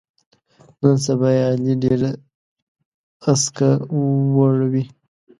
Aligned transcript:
نن 0.81 0.95
سبا 1.05 1.29
یې 1.37 1.43
علي 1.49 1.73
ډېره 1.83 2.09
اسکه 3.31 3.69
وړوي. 4.35 4.85